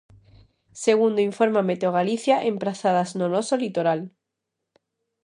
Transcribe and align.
Segundo 0.85 1.19
informa 1.29 1.67
Meteogalicia 1.69 2.43
emprazadas 2.51 3.09
no 3.19 3.25
noso 3.33 3.55
litoral. 3.63 4.01